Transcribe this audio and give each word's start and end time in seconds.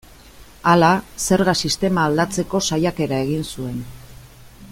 Hala, 0.71 0.89
zerga 1.25 1.55
sistema 1.67 2.07
aldatzeko 2.09 2.63
saiakera 2.71 3.21
egin 3.27 3.49
zuen. 3.53 3.79